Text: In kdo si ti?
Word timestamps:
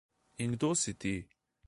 In 0.43 0.49
kdo 0.55 0.69
si 0.81 0.93
ti? 1.01 1.15